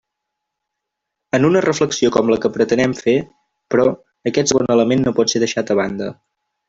[1.39, 3.15] En una reflexió com la que pretenem fer,
[3.75, 3.85] però,
[4.33, 6.11] aquest segon element no pot ser deixat a banda.